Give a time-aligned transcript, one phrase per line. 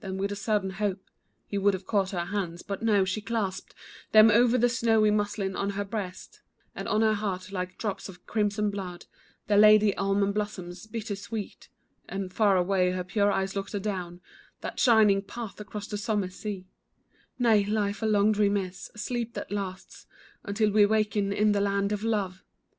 [0.00, 1.08] Then with a sudden hope
[1.46, 3.74] He would have caught her hands, but no, she clasped
[4.12, 6.42] Them o'er the snowy muslin on her breast,
[6.74, 9.06] And on her heart like drops of crimson blood,
[9.46, 11.70] There lay the almond blossoms, bitter, sweet;
[12.06, 14.20] And far away her pure eyes looked adown
[14.60, 16.66] That shining path across the summer sea,
[17.38, 20.04] "Nay, life a long dream is, a sleep that lasts
[20.44, 22.44] Until we waken in the land of love."